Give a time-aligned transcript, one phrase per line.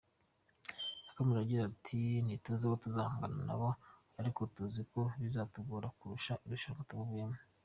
[1.07, 3.69] Yakomeje agira ati “Ntituzi abo tuzahangana nabo
[4.19, 7.37] ariko tuzi ko bizatugora kurusha irushanwa tuvuyemo.